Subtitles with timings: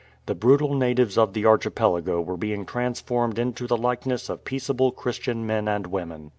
[0.25, 5.45] The brutal natives of the Archipelago were being transformed into the likeness of peaceable Christian
[5.45, 6.29] men and women.